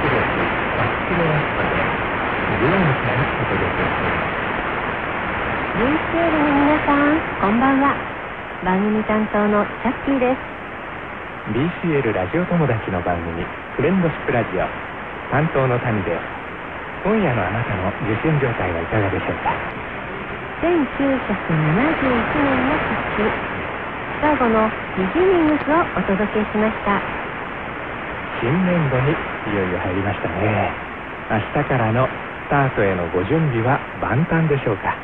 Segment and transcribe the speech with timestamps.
[0.02, 1.92] 出力100キロワットで
[2.46, 4.34] グアムからお届けしています
[5.74, 7.96] UCL の皆さんこんばんは。
[8.62, 10.40] 番組担当のチャッキーです。
[11.52, 14.68] BCL ラジオ友達の番組フレンドシップラジオ。
[15.30, 16.22] 担当の谷です。
[17.04, 19.54] 今夜のあなたの受信状態はいかがでしょうか？
[20.58, 23.30] 1971年の復帰
[24.20, 24.66] 最後の
[24.98, 26.98] ビギニングスをお届けしました。
[28.42, 30.72] 新年度にいよいよ入りましたね。
[31.30, 34.96] 明日からのスタートへのご準備は万端でしょうか。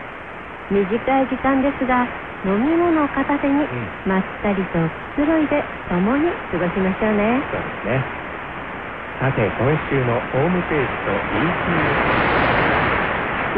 [0.70, 2.02] 短い時間ですが
[2.44, 3.64] 飲み物を片手に、
[4.06, 4.78] まったりと
[5.14, 7.40] くつろいで共に過ごしましょうね。
[7.52, 8.02] そうですね。
[9.20, 12.43] さて今週のホームページと YouTube ス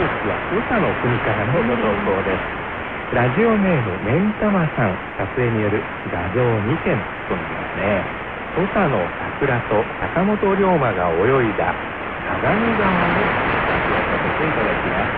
[0.02, 3.16] は宇佐の国からのご投稿です。
[3.16, 5.80] ラジオネームメンタマさん撮影による
[6.12, 8.04] 画像2点となりますね。
[8.52, 11.80] 土佐の桜と坂本龍馬が泳いだ
[12.24, 13.32] 相模川の
[13.64, 15.12] 写真をさせていただきます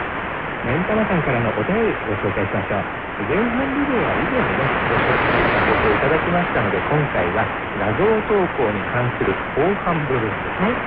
[0.63, 3.27] メンタマさんからのお便りご紹介しましょう。
[3.27, 10.79] 前半ビデオは以前にねご紹介させていただきましたので今回は画像投稿に関する後半部分ですね、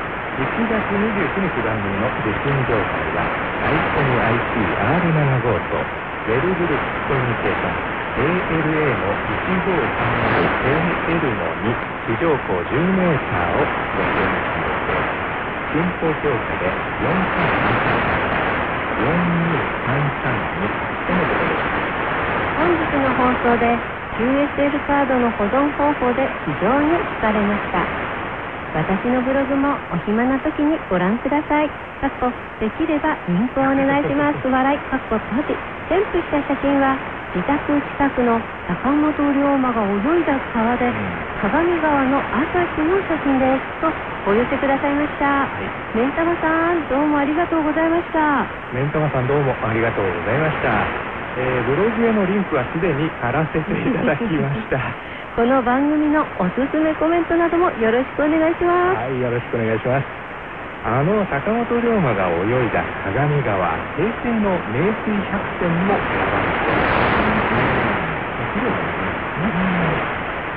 [0.41, 5.89] 1月29日番組の受信状態は iPhone IC R75 と
[6.25, 7.81] ウェルブルックコミュニケーション
[8.15, 14.63] ALA の 1530AL の2地上高 10m をご用意する。
[14.65, 15.07] 予定
[15.71, 18.43] 進行評価で4333
[18.97, 20.71] 4232
[21.07, 21.63] とのことです
[22.55, 23.81] 本日の放送で
[24.17, 27.95] QSL カードの保存方法で非常に聞かれました
[28.73, 31.67] 私のブログもお暇な時にご覧ください。
[31.99, 34.47] かっこできればリンクをお願いします。
[34.47, 34.79] 笑い。
[34.87, 35.55] かっこ閉じ。
[35.91, 36.95] 添付した写真は
[37.35, 40.87] 自宅近くの坂本龍馬が泳いだ川で、
[41.39, 48.45] 相模川の朝日の写真ですとお寄せくださいました、はい、メンタマさんどうもありがとうございました
[48.75, 50.85] メンタマさんどうもありがとうございました、
[51.39, 54.77] えー、ブログへのリンクはすでに貼らせていただきました
[55.31, 58.99] この番組のおすすめコメントなどもよろしくお願いします。
[58.99, 60.03] はいよろしくお願いします。
[60.83, 68.11] あの坂本龍馬が泳いだ相模川平成の名水百選も選ばれています。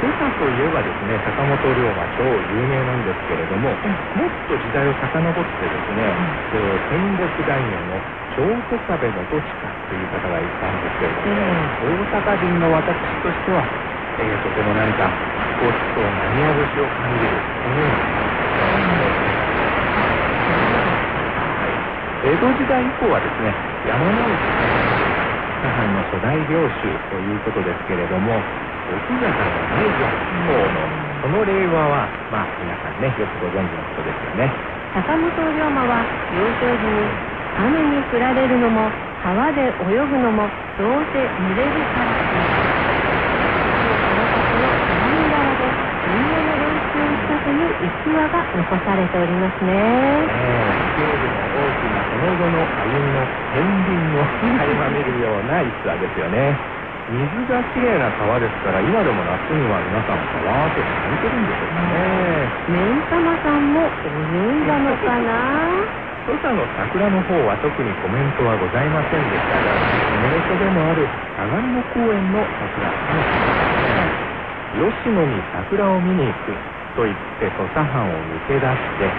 [0.03, 6.03] 土佐といえばですね坂本龍馬超有名なんですけれどももっと時代を遡ってですね、
[6.51, 8.03] えー、戦国大名の
[8.35, 8.43] 京
[8.75, 11.63] 都壁元親という方がいたんですけれども、ね、
[12.11, 13.63] 大阪人の私としては、
[14.19, 15.11] えー、とても何か
[15.61, 17.99] ごちそうな宮節を感じるそのような
[22.25, 23.53] 江戸時代以降はですね
[23.85, 24.49] 山直木
[25.61, 28.33] 左藩の初代領主ということですけれども
[28.89, 30.09] 奥方の内城
[30.45, 30.89] 公の
[31.23, 34.53] その令和はまあ皆さんねよくご存知のことですよね。
[34.95, 37.11] 坂本龍馬は幼少時に
[37.57, 38.91] 雨に降られるのも
[39.23, 40.49] 川で泳ぐのも
[40.79, 42.24] どうせ濡れるから
[47.55, 50.27] いう逸話が残されておりますね。
[50.31, 50.85] えー
[52.11, 54.27] その後の歩みの片鱗を
[54.59, 56.61] 垣間見るような逸話ですよね。
[57.09, 62.55] 水がきれいな川ですから今でも夏には皆さんわーっと咲いてるんでしょうかね。
[62.67, 65.87] メン様さんも泳いだのかな？
[66.27, 72.97] 土佐の桜の方は特にコメントはございませんでしたが地元でもある相模野公園の桜
[74.73, 76.63] 吉野に桜を見に行く
[76.95, 78.71] と言って土佐藩を抜け出し
[79.03, 79.11] て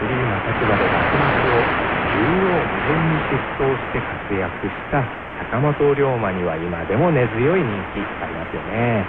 [0.00, 1.64] フリーな立場で幕末を
[2.12, 5.00] 中央無限に疾走して活躍した
[5.48, 9.04] 坂本龍馬には今でも根強い人気ありますよね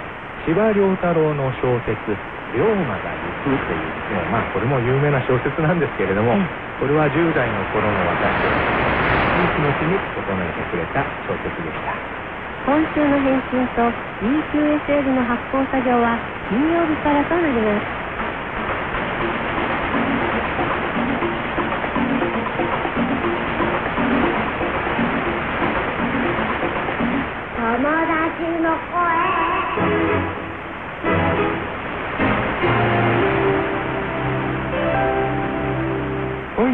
[0.48, 1.96] 司馬遼太郎の小説
[2.56, 6.36] 「龍馬が行く」というですねまあこれも有名な小説なんですけれども、
[6.80, 8.84] これは10代の頃の私を
[9.40, 11.92] いい気持ちに整えてくれた小説でした
[12.64, 13.84] 今週の返信と
[14.24, 16.16] EQSL の発行作業は
[16.48, 18.03] 金曜日からとなります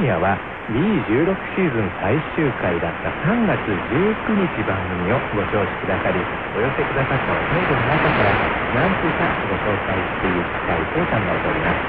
[0.04, 11.80] 夜は B16 シーズン最終回だった3月19日番組をご聴取くださりお寄せくださったおメールの中から何通かご紹介していきたいと考えております。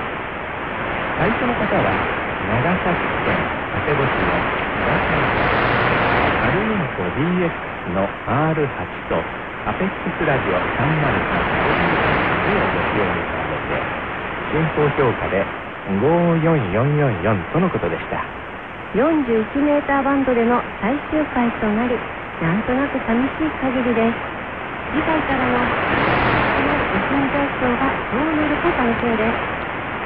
[1.18, 2.04] 最初の方は
[2.42, 5.34] 長崎県佐世保市の長崎
[6.38, 9.28] アルミンコ B BX の R8 と
[9.64, 12.00] アペックスラジオ303 5 0
[12.46, 13.92] 3をご使用に比べて
[14.52, 15.54] 進行評価で
[16.00, 18.24] 54444とのことでした。
[18.96, 21.96] 41メーターバンドでの最終回となり
[22.42, 24.16] なんとなく寂しい限りです。
[24.92, 25.60] 次回からの
[26.92, 29.62] 地震状況がどうなるか楽しみです。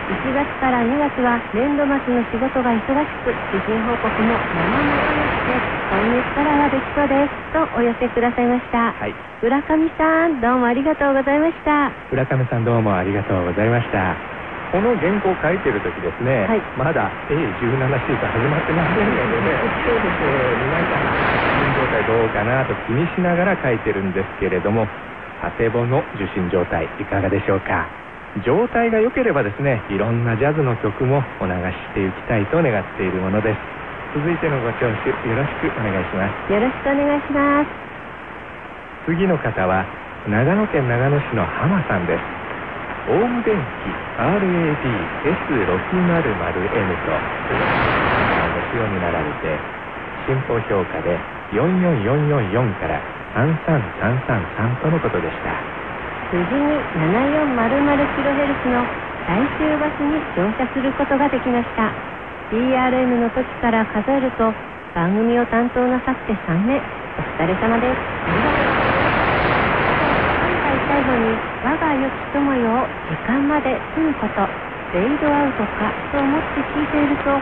[0.05, 5.01] 1月から2月は年度末の仕事が忙しく地震報告も生々
[5.33, 5.57] しく
[5.89, 7.33] 今月からはできそうです。
[7.53, 11.91] とお寄せくださいました、はい、浦上さんどうもありがとうございました。
[12.11, 14.34] 浦上さんどうもありがとうございました
[14.71, 20.21] この原稿を書いてる時ですね、はい、まだ A17 シーズン始まってませんのでね、 そうです
[20.65, 24.87] 皆さん、受信状態どうかなと気にしながら書いてるんですけれども、
[25.41, 27.85] 佐世保の受信状態いかがでしょうか？
[28.43, 33.57] 状態が良ければですねいろんなジャズの曲もお流ししていきたいと願っているものです。
[34.13, 36.51] 続いてのご聴取よろしくお願いします。
[36.53, 37.67] よろしくお願いします。
[39.05, 39.85] 次の方は
[40.27, 42.21] 長野県長野市の浜さんです。
[43.07, 45.27] オウム電機 RAD-S600M
[47.03, 47.11] と
[48.55, 49.59] ご使用になられて
[50.25, 51.19] 進歩評価で
[51.51, 53.01] 44444から
[53.35, 55.51] 33333とのことでした。
[56.31, 58.87] 無事に 7400kHz の
[59.27, 61.91] 最終バスに乗車することができました。
[62.51, 64.53] PRM の時から数えると
[64.95, 66.81] 番組を担当なさって3年。
[67.17, 68.84] お疲れ様です。
[70.87, 71.33] 最後に
[71.65, 74.45] 我が良き友よを時間まで済むこと
[74.93, 77.41] フェイドアウトかと思って聞いていると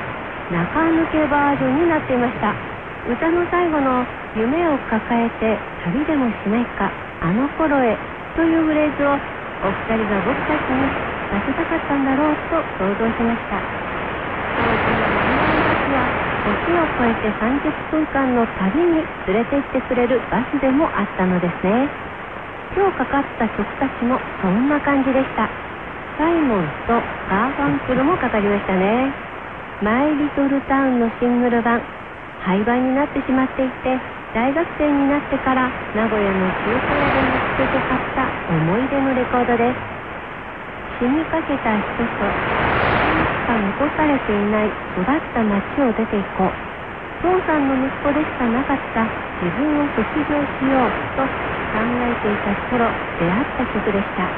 [0.55, 2.55] 中抜けバージョンになっていました。
[3.03, 7.97] 歌の最後の夢を抱えて旅でもしないかあの頃へ
[8.35, 9.19] というフレーズを
[9.67, 10.87] お二人が僕たちに
[11.29, 13.59] させたかったんだろうと想像しました。
[14.55, 16.13] 当時のマリバスは
[16.45, 22.12] 時を超えて30分間の旅に連れて行ってくれるバスでもあったのですね。
[22.73, 25.45] 今日かかった曲たちもそんな感じでした。
[26.17, 26.93] サイモンと
[27.29, 29.13] ガーファンクルもかかりましたね。
[29.81, 31.81] My Little Town のシングル版
[32.41, 33.97] 廃盤になってしまっていて
[34.33, 39.77] 大学生になってから名古屋の中華屋で見つけて買った思い出のレコードです。
[40.97, 42.41] 死にかけた人とし
[43.45, 44.67] か残されていない
[44.97, 46.49] 育った町を出ていこう。
[47.21, 49.05] 父さんの息子でしかなかった
[49.45, 52.85] 自分を卒業しようと考えていた頃
[53.17, 54.29] 出会った曲でした。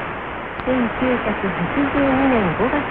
[0.64, 2.82] 1982年5月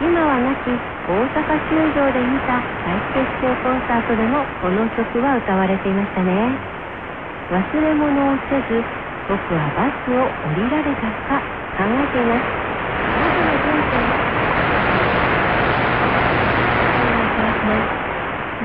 [0.00, 0.70] 今はなき
[1.10, 6.62] 大阪球場で見た再結成コンサートでもこの曲は歌われていましたね。
[7.50, 8.84] 忘れ物をせず
[9.26, 11.42] 僕はバスを降りられたか
[11.76, 12.54] 考えています。
[13.18, 14.28] 僕の人生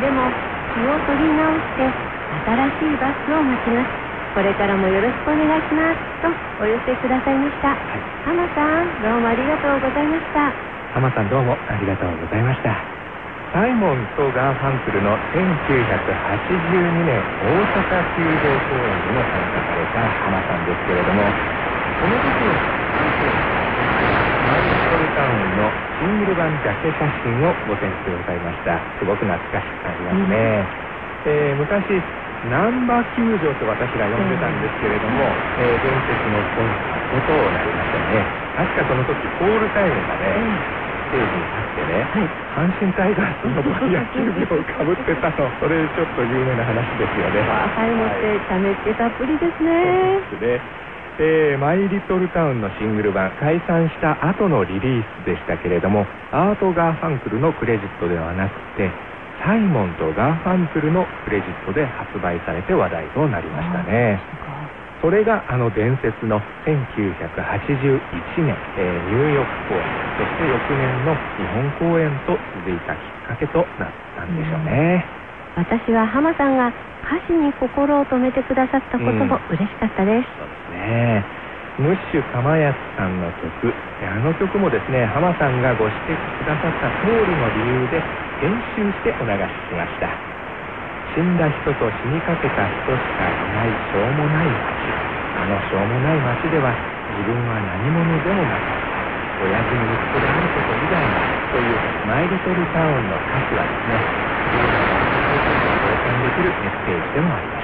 [0.01, 0.29] でも
[0.73, 1.93] 気を取り直して
[2.29, 4.02] 新しいバスを待ちます。
[4.33, 6.01] これからもよろしくお願いします。
[6.25, 7.77] とお寄せくださいました、はい、
[8.25, 10.49] 浜さんどうもありがとうございました。
[10.97, 13.03] 浜さんどうもありがとうございました。
[13.53, 15.45] サイモンとガーファンクルの1982
[17.05, 17.85] 年大阪
[18.17, 21.21] 球場公演にも参加された浜さんですけれども
[22.01, 22.49] この時に
[24.49, 30.65] マイルトルタウンのシングル版ジャケ写真をご展示くださいましたすごく懐かしく感じますね、
[31.29, 32.01] えー、昔
[32.51, 35.23] ナンバー球場と私ら呼んでたんですけれども、
[35.63, 38.25] えー、伝説のコンサートとなりましたね。
[38.59, 45.47] 確かその時コールタイムがね、ステージに立ってね、はい、阪神タイガースの野球帽をかぶってたの。
[45.63, 47.39] それちょっと有名な話ですよね。
[47.47, 50.19] はいもってためってたっぷりですね。
[50.31, 50.83] そうですね。
[51.19, 58.89] えー、 My Little Town のシングル版解散した後のリリースでしたけれどもアート・ガーファンクルのクレジットではなくて
[59.43, 64.15] サイモンとガーファンクルのクレジットで発売されて話題となりましたね。
[65.03, 67.99] それがあの伝説の1981
[68.39, 69.83] 年、えー、ニューヨーク公演
[70.15, 75.03] そして翌年の日本公演と続いたきっかけとなったんでしょうね、
[75.57, 76.71] うん、私は浜さんが
[77.03, 81.43] 歌詞に心を止めてくださったことも嬉しかったです、うん、そうですね。
[81.83, 83.73] ムッシュ釜安さんの曲。
[84.05, 88.03] あの曲もですね浜さんがご指摘くださった通りの理由で
[88.43, 90.11] 編集してお流ししました。
[91.15, 94.99] 死んだ人と死にかけた人しかいないしょうもない街。
[95.39, 96.75] あのしょうもない街では
[97.15, 98.99] 自分は何者でもなかった。
[99.47, 101.23] 親父の息子であること以外は
[101.55, 103.95] というマイリトルタウンの歌詞はですね
[105.79, 107.63] 共感できるメッセージでもありま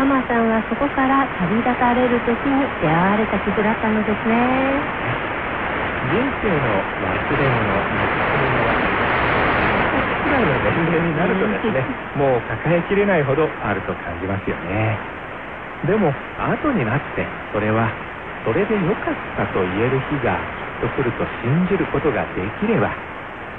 [0.00, 4.36] 浜さんはそこから旅立たれる時に出会われた曲だったのですね。
[6.06, 7.64] 人生の忘れ物
[7.96, 8.95] なくすものは
[10.26, 11.86] くらいの年齢になるとですね、
[12.18, 14.98] もう抱えきれないほどあると感じますよね。
[15.86, 17.22] でも、後になって、
[17.54, 17.88] それは、
[18.44, 20.34] それで良かったと言える日が
[20.82, 22.90] きっと来ると信じることができれば、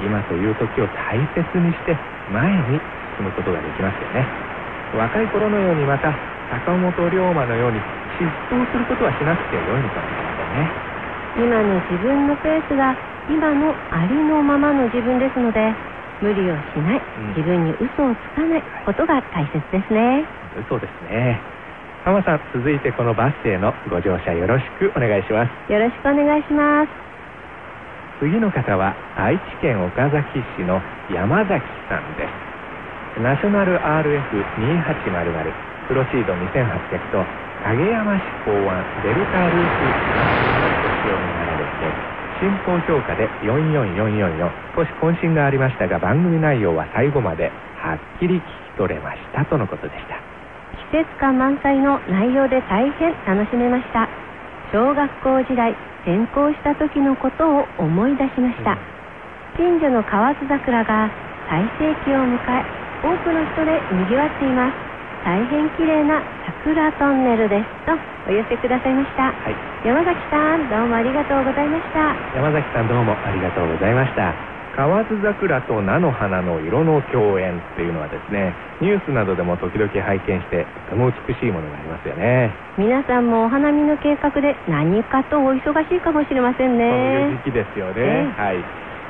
[0.03, 1.95] 今という時を大切にして
[2.31, 2.79] 前に
[3.17, 4.27] 進むことができますよね。
[4.95, 6.11] 若い頃のようにまた、
[6.51, 7.79] 坂本龍馬のように
[8.19, 10.87] 疾走することはしなくて良いのかもしれませんね。
[11.37, 12.95] 今の自分のペースが
[13.29, 15.73] 今のありのままの自分ですので
[16.21, 17.01] 無理をしない、
[17.35, 20.25] 自分に嘘をつかないことが大切ですね。
[20.57, 21.39] 嘘ですね。
[22.05, 25.71] 浜さん続いてこのバス停のご乗車よろしくお願いします。
[25.71, 26.89] よろしくお願いします。
[28.19, 30.81] 次の方は愛知県岡崎市の
[31.13, 33.21] 山崎さんです。
[33.21, 37.25] ナショナル RF2800 プロシード2800と
[37.63, 39.91] 影山市港湾デルタループの
[40.81, 41.46] ご使用
[42.41, 50.21] になられて進行評価で44444少し渾身がありましたが番組内容は最後まではっきり聞き取れましたとのことでした。
[50.91, 54.07] 季節感満載の内容で大変楽しめました。
[54.71, 55.71] 小学校時代
[56.03, 61.09] 転校した時のことを思い出しました、うん、近所の河津桜が
[61.47, 62.63] 最盛期を迎え
[63.03, 64.87] 多くの人でにぎわっています。
[65.23, 66.21] 大変綺麗な
[66.63, 67.93] 桜トンネルですと
[68.29, 72.15] お寄せくださいました、はい山崎さんどうもありがとうございました。
[72.33, 74.33] 山崎さんどうもありがとうございました。
[74.73, 82.53] 河津桜と菜の花の色の共演っていうのはですねニュースなどでも時々拝見してとても美しいものがありますよね。
[82.77, 86.89] 皆さんもお花見の計画で何かとお忙しいかもしれませんね。
[86.89, 88.57] そういう時期ですよね、えー、はい。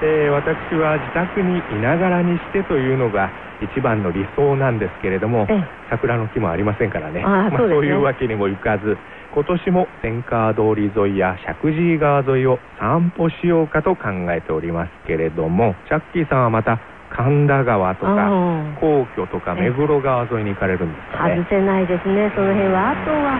[0.03, 3.31] えー、私は自宅にいながらにしてというのが
[3.61, 5.47] 一番の理想なんですけれども、
[5.89, 7.23] 桜の木もありませんからね。
[7.23, 8.97] まあ、そういうわけにもいかず
[9.37, 16.81] 今年も千川通り沿いや石神井川沿いを散歩しようかと考えておりますけれどもチャッキーさんはまた
[17.13, 18.33] 神田川とか
[18.81, 21.37] 皇居とか目黒川沿いに行かれるんですかね。
[21.37, 22.89] 外せないですねその辺は。
[22.89, 23.37] あとは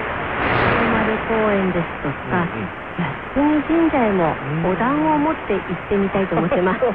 [1.02, 2.70] 丸公園ですとか、うんうん。
[3.34, 4.38] 靖国神社へも
[4.70, 6.86] お団を持って行ってみたいと思ってます。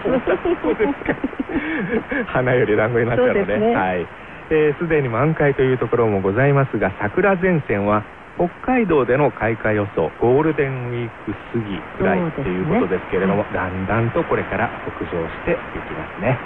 [2.31, 4.07] 花より団子になっちゃうので、すね、はい。
[4.47, 8.05] す、えで、に満開というところもございますが、桜前線は
[8.37, 16.39] 北海道での開花予想ゴールデンウィーク過ぎくらいということですけれども、ね、だんだんとこれから北上していきますね。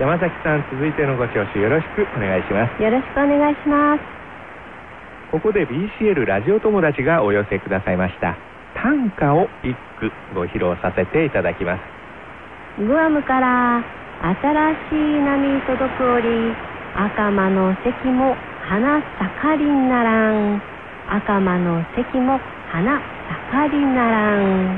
[0.00, 2.82] 山崎さん続いてのご聴取よろしくお願いします。
[2.82, 4.00] よろしくお願いします。
[5.30, 8.36] ここで BCL ラジオ友達がお寄せくださいました。
[8.74, 12.82] 短歌を一句ご披露させていただきます。
[12.82, 13.84] グアムから
[14.22, 14.40] 新
[14.88, 16.54] しい波届く折
[16.94, 18.34] 赤間の関も
[18.68, 20.77] 花盛りならん
[21.08, 22.38] 赤間の関も
[22.68, 23.00] 花
[23.48, 24.76] 盛りならん。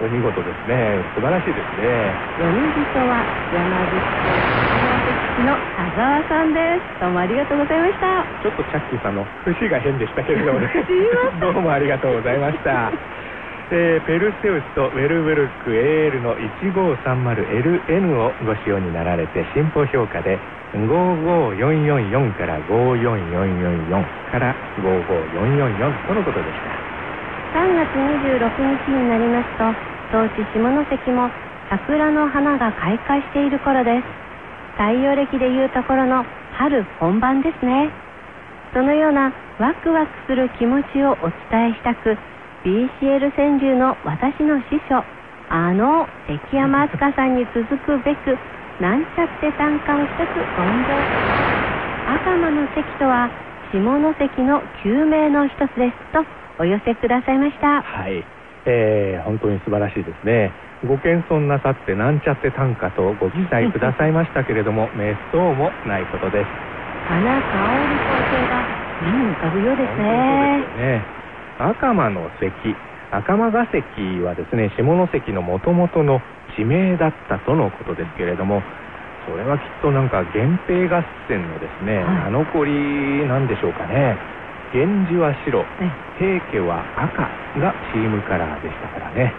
[0.00, 0.96] お見事ですね。
[1.14, 2.08] 素晴らしいですね。
[2.40, 3.20] 読み人は
[3.52, 4.00] 山口
[5.36, 7.00] 県の田沢さんです。
[7.00, 8.24] どうもありがとうございました。
[8.40, 10.72] ちょっとチャッキーさんの節が変でしたけれどもね。
[11.40, 12.90] どうもありがとうございました
[13.70, 16.34] えー、ペルセウスとウェルブルク AL の
[16.64, 20.38] 1530LN をご使用になられて進歩評価で
[20.72, 26.88] 55444から54444から55444とのことでした
[27.60, 28.40] 3月26
[28.86, 31.28] 日になりますと当地下関も
[31.68, 34.04] 桜の花が開花している頃です。
[34.80, 36.24] 太陽暦でいうところの
[36.56, 37.90] 春本番ですね。
[38.72, 42.16] そのようなワクワクする気持ちをお伝えしたく
[42.64, 45.04] BCL 川柳の私の師匠
[45.50, 48.36] あの関山飛鳥さんに続くべく
[48.82, 51.38] なんちゃって短歌を一つ存在
[52.08, 53.30] 赤間の関とは
[53.72, 56.24] 下関の旧名の一つですと
[56.58, 57.82] お寄せくださいました。
[57.82, 58.24] はい、
[58.66, 60.50] えー、本当に素晴らしいですね。
[60.86, 66.50] ご謙遜なさってなんちゃって短歌とご記載くださいましたけれども 滅相もないことです。
[67.08, 68.62] 花香り光景が
[69.02, 70.58] 目に浮かぶようですね。
[70.78, 71.17] ね
[71.58, 72.52] 赤間の関。
[73.10, 76.20] 赤間ヶ関はですね下関のもともとの
[76.56, 78.60] 地名だったとのことですけれども
[79.28, 82.64] それはきっとなんか源平合戦のですね、はい、名残
[83.28, 84.16] なんでしょうかね。
[84.72, 85.64] 源氏は白。
[86.16, 87.28] 平家は赤
[87.60, 89.32] がチームカラーでしたからね。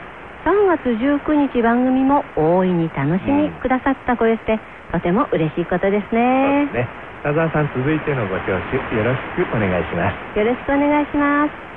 [0.46, 4.60] 3月19日番組も大いに楽しみくださったご様子で、
[4.94, 6.70] とても嬉しいことですね。
[6.70, 6.88] そうですね。
[7.24, 10.40] 田沢さん続いてのご聴取よろしくお願いします。
[10.40, 11.70] よろしくお願いします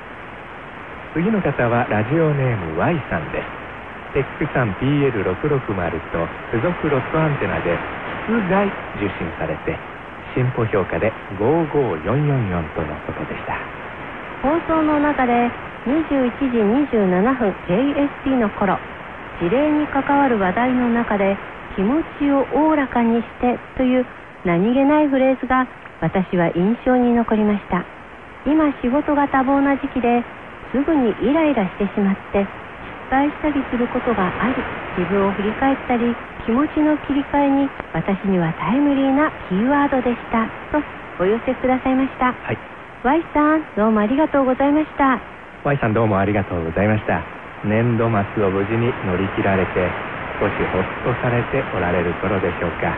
[1.12, 3.44] 次の方はラジオネーム Y さんです。
[4.16, 5.20] テックさん PL660
[6.08, 7.76] と付属ロットアンテナで
[8.24, 8.64] 室外
[8.96, 9.76] 受信されて
[10.32, 13.60] 進歩評価で55444とのことでした。
[14.40, 15.52] 放送の中で
[15.84, 16.56] 21時
[16.96, 17.04] 27
[17.36, 18.78] 分 JST の頃
[19.40, 21.36] 事例に関わる話題の中で
[21.76, 24.06] 気持ちをおおらかにしてという
[24.46, 25.68] 何気ないフレーズが
[26.00, 27.84] 私は印象に残りました。
[28.46, 30.24] 今仕事が多忙な時期で
[30.72, 32.48] すぐにイライラしてしまって失
[33.12, 34.56] 敗したりすることがあり
[34.96, 40.80] 自分を振り返ったり気持ちの切り替えに私にはタイムリーなキーワードでしたと
[41.22, 42.32] お寄せくださいました。
[42.32, 42.58] はい。
[43.04, 45.20] Y さんどうもありがとうございました。
[45.64, 47.20] Y さんどうもありがとうございました。
[47.64, 49.70] 年度末を無事に乗り切られて
[50.40, 52.96] 少しほっとされておられる頃でしょうか。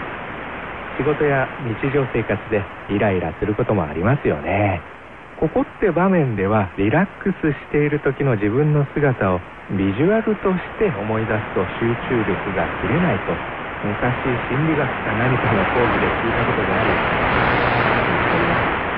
[0.96, 4.93] 仕事や日常生活でイライラすることもありますよね
[5.40, 9.40] ここって場面ではリラックスしている時の自分の姿を
[9.74, 13.32] ビジュアルとして思い出すと集中力が切れないと
[13.84, 14.14] 昔
[14.48, 16.94] 心理学か何かの講義で聞いたことがあり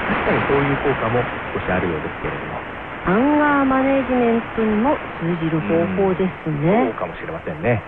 [0.07, 1.23] 確かにそういう効果も
[1.55, 2.61] 少しあるようですけれども。
[3.07, 6.91] アンガーマネジメントにも通じる方法ですね。
[6.91, 7.83] そうかもしれませんね、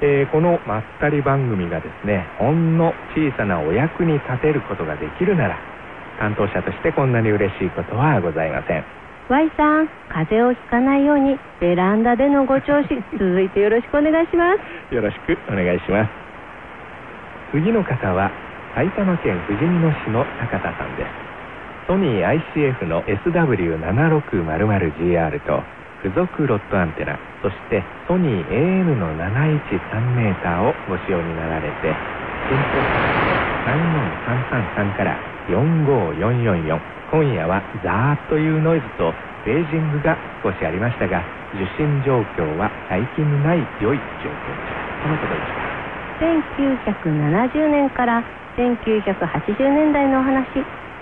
[0.00, 5.71] えーこのまったり番組がですねほんの小さなお役に立てることができるなら
[6.18, 8.84] 担当者としてこんなに嬉しいことはございません。
[9.28, 14.52] Y さん風邪をひかないようにベランダでのご調子 続いてよろしくお願いしま
[14.90, 14.94] す。
[14.94, 16.10] よろしくお願いします。
[17.52, 18.30] 次の方は
[18.74, 21.08] 埼玉県ふじみ野市の高田さんです。
[21.86, 25.62] ソニー ICF の SW7600GR と
[26.02, 31.72] 付属ロットアンテナそしてソニー AM の 713m をご使用になられて
[32.48, 32.62] 進行
[34.82, 35.16] 34333から
[35.48, 36.78] 45444
[37.10, 39.12] 今夜はザーッというノイズと
[39.44, 44.92] ベージングが少しありましたが受信状況は最近ない良い状況でした。
[45.02, 45.72] このことでした。
[46.22, 48.22] 1970年から
[48.56, 50.46] 1980年代のお話。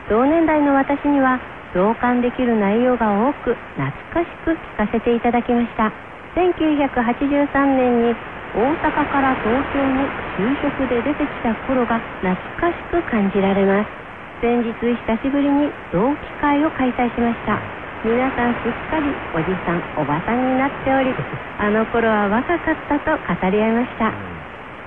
[0.09, 1.39] 同年代の私には
[1.75, 5.93] 同感できる内容が多く懐かしく聞かせていただきました。
[6.35, 8.17] 1983年に
[8.55, 14.10] 大阪から東京に就職で出てきた頃が懐かしく感じられます。
[14.41, 17.61] 先日久しぶりに同期会を開催しました。
[18.03, 19.05] 皆さんすっかり
[19.37, 21.13] おじさんおばさんになっており
[21.61, 24.11] あの頃は若かったと語り合いました。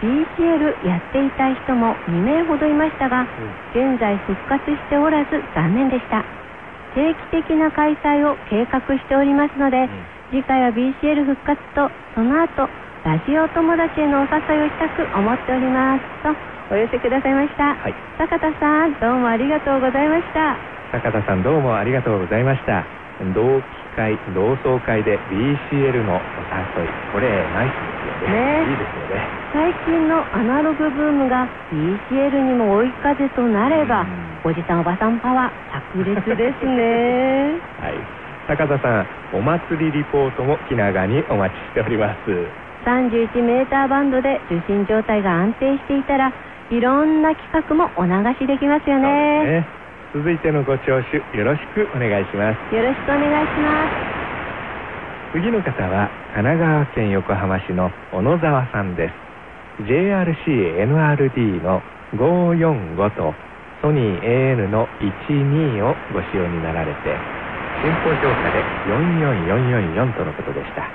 [0.02, 3.28] BCL やっていたい人も2名ほどいましたが
[3.76, 6.24] 現在復活しておらず残念でした。
[6.96, 9.88] 定期的な開催を計画しておりますので、
[10.32, 12.68] 次回は BCL 復活とその後
[13.04, 16.08] ラジオ友達へのお誘いをしたく思っております。
[16.24, 16.32] と
[16.72, 17.94] お寄せくださいました、はい。
[18.18, 20.56] 坂田さんどうもありがとうございました。
[20.96, 22.88] 坂田さんどうもありがとうございました。
[23.36, 23.68] 同期
[24.00, 26.24] 会同窓会で BCL のお
[26.80, 26.96] 誘い。
[27.12, 28.72] これナイスですよね。
[28.72, 28.72] ね。
[28.72, 29.28] いいですよね。
[29.52, 31.44] 最近のアナログブームが
[31.76, 34.08] BCL にも追い風となれば
[34.46, 34.52] うん。
[34.52, 37.60] おじさんおばさんパワー炸裂ですね。
[37.84, 38.24] はい。
[38.48, 46.32] 坂田さんお祭りリポートも気長にお待ちしております31メーターバンドで受信状態が安定していたら
[46.70, 49.64] いろんな企画もお流しできますよね。
[49.64, 49.68] ね。
[50.14, 52.76] 続いてのご聴取よろしくお願いします。
[52.76, 53.88] よろしくお願いしま
[55.34, 55.40] す。
[55.40, 59.24] 次の方は神奈川県横浜市の小野沢さんです。
[59.82, 61.82] JRC-NRD の
[62.14, 63.34] 545と
[63.82, 67.18] ソニー AN の12をご使用になられて
[67.82, 70.88] 進行評価で44444とのことでした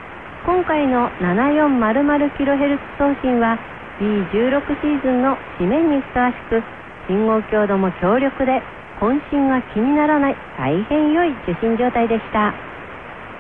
[0.45, 3.59] 今回の 7400kHz 送信は
[4.01, 6.63] B16 シーズンの締めにふさわしく
[7.09, 8.63] 信号強度も強力で
[9.01, 12.55] 渾身が気にならない大変良い受信状態でした。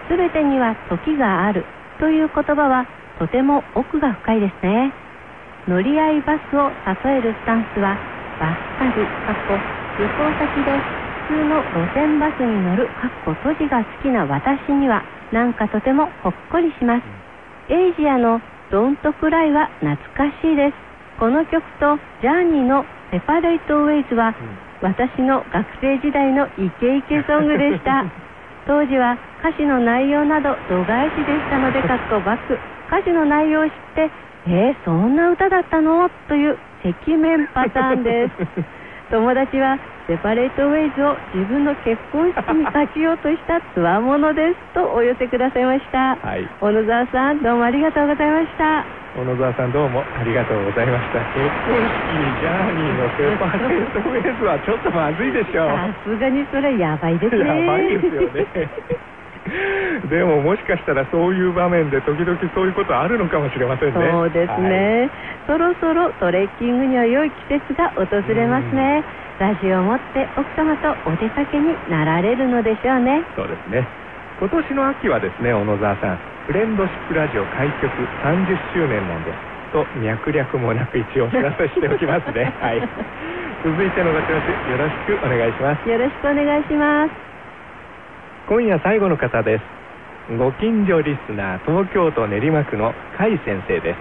[0.08, 1.64] 全てには時がある
[2.00, 2.86] という言葉は
[3.18, 4.92] とても奥が深いですね。
[5.68, 6.70] 乗り合いバスを
[7.04, 7.96] 例えるスタンスは
[8.40, 9.54] バス旅かっこ
[9.98, 10.72] 旅行先で
[11.28, 17.02] 普通の路線バスに乗るかっこ閉じが好きな私にはなんかとてもほっこりします。
[17.72, 20.74] エイジアのドントクライは懐かしいです。
[21.18, 24.34] この曲とジャーニーのセパレートウェイズは
[24.80, 28.04] 私の学生時代のイケイケソングでした。
[28.66, 32.58] 当時は歌詞の内容など度外視でしたのでかっこバック。
[32.88, 34.10] 歌詞の内容を知って
[34.46, 36.08] えー、そんな歌だったの？
[36.28, 38.32] という赤面パターンです
[39.10, 46.16] 友達はセパレートウェイズを自分の結婚式にかけようとしたつわものですとお寄せくださいました。
[46.16, 46.48] はい。
[46.60, 48.84] 小野沢さんどうもありがとうございました。
[49.16, 51.24] 小野沢さんどうもありがとうございました。
[51.32, 55.68] 結婚式にジャーニーのセパレートウェイズはちょっとまずいでしょう。
[55.68, 57.48] さすがにそれやばいですね。
[57.48, 58.44] やばいですよね
[60.08, 64.10] でももしかしたらそういう場面で時々そういうことあるのかもしれませんね。
[64.10, 65.10] そうですね、
[65.46, 69.02] そろそろトレッキングには良い季節が訪れますね。
[69.38, 73.22] ラジオを持って奥様とお出かけになられるのでしょうね。
[73.36, 73.86] そうですね。
[74.40, 77.90] 今年の秋はですね小野沢さんフレンドシップラジオ開局
[78.22, 79.32] 30周年なんで
[79.72, 82.54] と脈略もなく一応お知らせしておきますね。
[82.60, 82.80] はい。
[83.64, 85.88] 続いてのご調子よろしくお願いします。
[85.88, 87.37] よろしくお願いします
[88.48, 89.64] 今夜最後の方です。
[90.40, 94.00] ご近所リスナー東京都練馬区の甲斐先生です。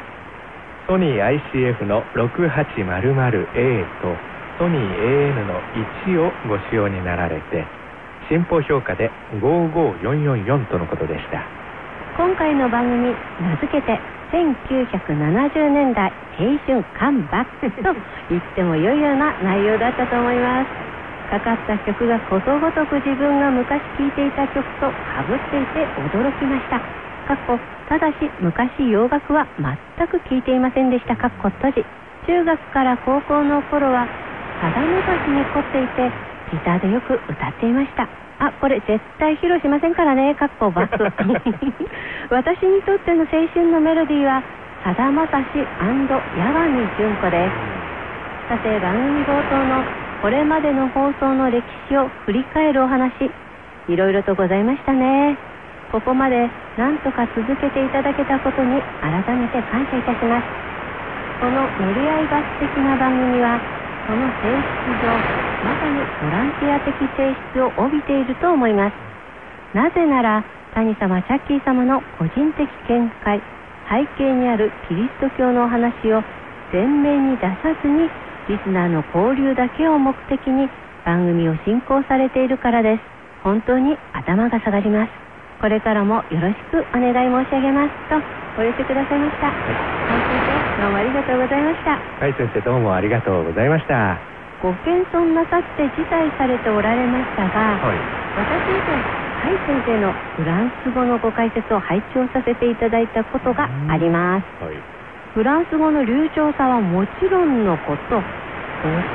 [0.87, 4.15] ソニー ICF の 6800A と
[4.57, 5.59] ソニー AN の
[6.07, 7.67] 1をご使用になられて
[8.29, 9.11] 進歩評価で
[9.43, 11.43] 55444とのことでした。
[12.15, 13.11] 今回の番組
[13.43, 13.99] 名付けて
[14.31, 17.93] 1970年代青春カンバックと
[18.29, 20.96] 言ってもよいような内容だったと思います。
[21.27, 26.79] かかった曲がことごとく自分が昔聴いていた曲とかぶっていて驚きました。
[27.27, 27.59] かっこ
[27.91, 31.15] ただし昔洋楽は全く聴いていませんでした。
[31.17, 31.83] かっこ閉じ。
[32.27, 34.07] 中学から高校の頃は
[34.63, 36.11] さだまさしに凝っていて
[36.51, 38.07] ギターでよく歌っていました。
[38.39, 40.33] あこれ絶対披露しませんからね。
[40.35, 41.03] かっこバック
[42.31, 44.41] 私にとっての青春のメロディーは
[44.83, 46.07] さだまさし八神
[46.97, 47.77] 純子です。
[48.47, 53.13] さて番組冒頭のこれまでの放送の歴史を振り返るお話
[53.87, 55.37] いろいろとございましたね。
[55.91, 60.47] ここまで何とか続けていただけたことに改めて感謝いたします。
[61.39, 63.61] この乗り合いバス的な番組は
[64.07, 65.21] その性質上
[65.63, 68.93] まさにボランティア的性質を帯びていると思います。
[69.73, 73.41] なぜなら谷様チャッキー様の個人的見解
[73.89, 76.23] 背景にあるキリスト教のお話を
[76.73, 78.09] 前面に出さずに
[78.49, 80.69] リスナーの交流だけを目的に
[81.05, 83.01] 番組を進行されているからです。
[83.43, 85.11] 本当に頭が下がります。
[85.61, 88.15] これからもよろしくお願い申し上げますと
[88.61, 91.97] お寄せくださいました、はいどうもありがとうございました。
[91.97, 94.37] はい先生どうもありがとうございました。
[94.61, 97.97] ご謙遜なさって辞退されておられましたが、はい、
[98.37, 104.96] 私以前甲斐先生のフランス語のご解説を拝聴させていただいたことがあります、はい、
[105.37, 108.17] フランス語の流暢さはもちろんのこと。
[108.17, 108.21] お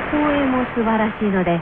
[0.07, 1.59] 声も素晴らしいので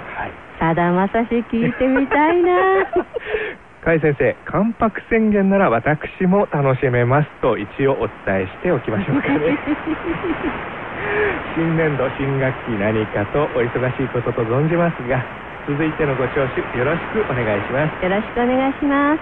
[0.60, 2.86] さだまさし聞いてみたいな。
[3.82, 9.58] 甲斐先生関白宣言なら私も楽しめますと一応お伝えしておきましょうかね。
[11.58, 15.24] 新年度新学期何かとお忙しいことと存じますが
[15.67, 18.06] 続いてのご聴取よろしくお願いします。
[18.06, 19.19] よろしくお願いします。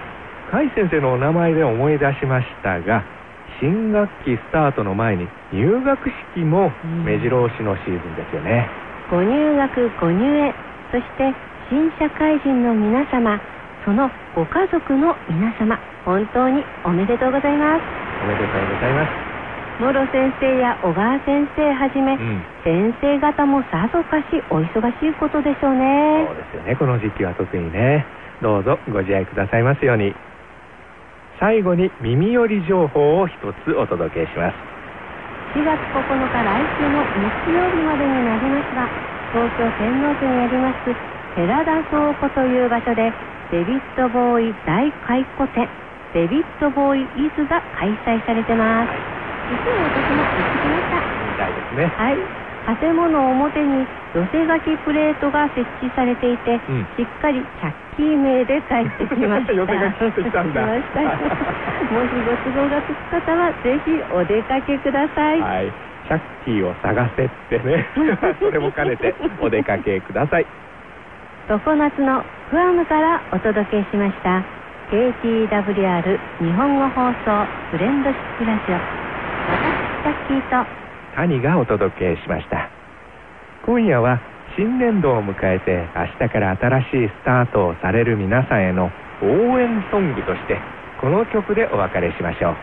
[0.52, 3.19] 甲斐先生のお名前で思い出しましたが
[3.60, 6.72] 新学期スタートの前に入学式も
[7.06, 8.70] 目白押しのシーズンですよね、
[9.10, 10.54] ご入学ご入園
[10.92, 11.34] そして
[11.70, 13.40] 新社会人の皆様
[13.86, 17.82] そのご家族の皆様本当におめでとうございます。
[18.24, 19.30] おめでとうございます。
[19.80, 26.28] 諸先生や小川先生はじめ、うん、先生方もさぞかしお忙しいことでしょうね。
[26.28, 26.76] そうですよね。
[26.76, 28.06] この時期は特にね。
[28.42, 30.14] どうぞご自愛くださいますように
[31.40, 34.56] 最後に耳寄り情報を一つお届けします。
[35.56, 38.86] 4月9日来週の日曜日までになりますが
[39.34, 40.94] 東京天王寺にあります
[41.36, 43.12] 寺田倉庫という場所で
[43.50, 45.68] デビッド・ボーイ大回顧展
[46.14, 49.20] デビッド・ボーイ・イズが開催されてます。
[49.50, 59.54] 実は私も行ってきましたみたいですねはい建物表に寄せ書きプレートが設置されていて、うん、しっかりチャッキー名で帰ってきました。
[59.58, 60.62] 寄せ書きしてきたんだ。
[60.66, 60.82] もし
[62.26, 65.42] ご都合がつく方はぜひお出かけください。
[65.42, 65.72] はい。
[66.08, 67.86] チャッキーを探せってね。
[68.40, 70.46] それも兼ねてお出かけください。
[71.48, 74.42] 常夏のグアムからお届けしました。
[74.92, 78.76] KTWR 日本語放送フレンドシップラジオ。
[78.76, 80.89] 私タッキーと
[81.20, 82.72] 谷がお届けしました。
[83.66, 84.22] 今夜は
[84.56, 88.90] 新年度を迎えて明日から新しいスタートをされる皆さんへの
[89.22, 90.56] 応援ソングとして
[91.02, 92.56] この曲でお別れしましょう。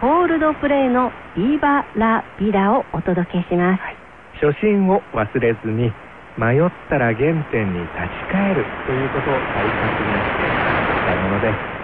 [0.00, 3.96] ホールドプレイのビーバラビラをお届けします、はい、
[4.40, 5.92] 初心を忘れずに
[6.38, 7.92] 迷ったら原点に立
[8.30, 11.78] ち返るということを大切にしていただきたいものです。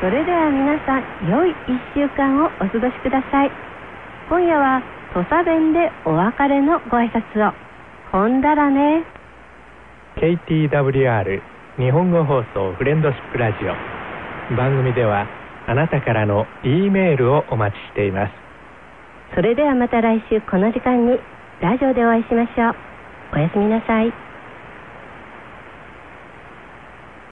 [0.00, 3.50] それでは皆さん良い1週間をお過ごしください
[4.28, 4.82] 今夜は
[5.14, 7.54] 土佐弁でお別れのご挨拶を。
[8.12, 9.02] ほんだらね。
[10.16, 11.40] KTWR
[11.78, 14.54] 日本語放送フレンドシップラジオ。
[14.54, 15.26] 番組では
[15.66, 18.32] あなたからの E メールをお待ちしています。
[19.34, 21.18] それではまた来週この時間に
[21.62, 22.76] ラジオでお会いしましょう。
[23.32, 24.27] おやすみなさい。